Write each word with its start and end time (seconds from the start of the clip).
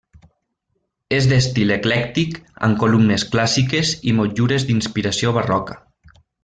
És 1.17 1.27
d'estil 1.33 1.73
eclèctic, 1.75 2.41
amb 2.69 2.81
columnes 2.85 3.29
clàssiques 3.37 3.95
i 4.13 4.17
motllures 4.23 4.69
d'inspiració 4.71 5.39
barroca. 5.41 5.81